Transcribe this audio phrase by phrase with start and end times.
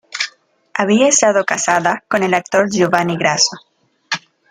[0.73, 3.55] Había estado casada con el actor Giovanni Grasso.